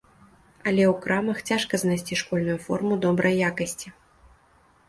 Але 0.69 0.83
ў 0.91 0.95
крамах 1.03 1.37
цяжка 1.51 1.73
знайсці 1.83 2.19
школьную 2.23 2.57
форму 2.65 2.93
добрай 3.07 3.39
якасці. 3.51 3.87